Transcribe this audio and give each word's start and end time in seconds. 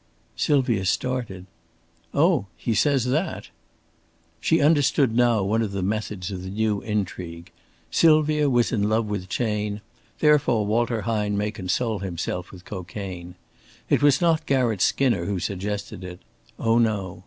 Sylvia 0.35 0.83
started. 0.85 1.45
"Oh, 2.11 2.47
he 2.57 2.73
says 2.73 3.05
that!" 3.05 3.49
She 4.39 4.59
understood 4.59 5.15
now 5.15 5.43
one 5.43 5.61
of 5.61 5.73
the 5.73 5.83
methods 5.83 6.31
of 6.31 6.41
the 6.41 6.49
new 6.49 6.81
intrigue. 6.81 7.51
Sylvia 7.91 8.49
was 8.49 8.71
in 8.71 8.89
love 8.89 9.05
with 9.05 9.29
Chayne; 9.29 9.79
therefore 10.17 10.65
Walter 10.65 11.01
Hine 11.01 11.37
may 11.37 11.51
console 11.51 11.99
himself 11.99 12.51
with 12.51 12.65
cocaine. 12.65 13.35
It 13.91 14.01
was 14.01 14.21
not 14.21 14.47
Garratt 14.47 14.81
Skinner 14.81 15.25
who 15.25 15.39
suggested 15.39 16.03
it. 16.03 16.19
Oh, 16.57 16.79
no! 16.79 17.19